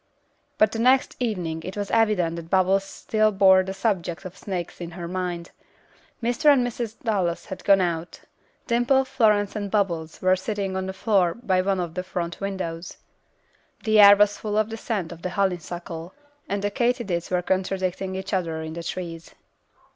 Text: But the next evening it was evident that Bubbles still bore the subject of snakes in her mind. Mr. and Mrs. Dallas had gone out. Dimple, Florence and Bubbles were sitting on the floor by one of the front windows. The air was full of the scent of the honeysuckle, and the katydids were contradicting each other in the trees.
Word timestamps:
But 0.57 0.71
the 0.71 0.79
next 0.79 1.15
evening 1.19 1.61
it 1.63 1.77
was 1.77 1.91
evident 1.91 2.35
that 2.35 2.49
Bubbles 2.49 2.83
still 2.83 3.31
bore 3.31 3.61
the 3.61 3.71
subject 3.71 4.25
of 4.25 4.35
snakes 4.35 4.81
in 4.81 4.89
her 4.97 5.07
mind. 5.07 5.51
Mr. 6.23 6.51
and 6.51 6.65
Mrs. 6.65 6.95
Dallas 7.03 7.45
had 7.45 7.63
gone 7.63 7.81
out. 7.81 8.19
Dimple, 8.65 9.05
Florence 9.05 9.55
and 9.55 9.69
Bubbles 9.69 10.19
were 10.19 10.35
sitting 10.35 10.75
on 10.75 10.87
the 10.87 10.91
floor 10.93 11.35
by 11.35 11.61
one 11.61 11.79
of 11.79 11.93
the 11.93 12.01
front 12.01 12.41
windows. 12.41 12.97
The 13.83 13.99
air 13.99 14.15
was 14.15 14.39
full 14.39 14.57
of 14.57 14.71
the 14.71 14.75
scent 14.77 15.11
of 15.11 15.21
the 15.21 15.29
honeysuckle, 15.29 16.15
and 16.49 16.63
the 16.63 16.71
katydids 16.71 17.29
were 17.29 17.43
contradicting 17.43 18.15
each 18.15 18.33
other 18.33 18.59
in 18.63 18.73
the 18.73 18.81
trees. 18.81 19.35